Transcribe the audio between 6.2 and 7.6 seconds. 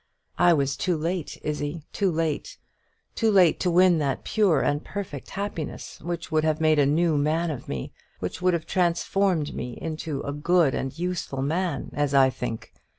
would have made a new man